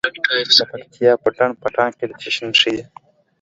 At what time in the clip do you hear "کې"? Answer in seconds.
1.97-2.05